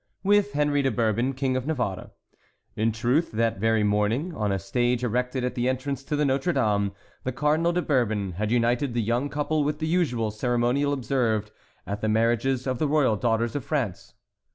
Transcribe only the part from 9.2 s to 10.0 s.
couple with the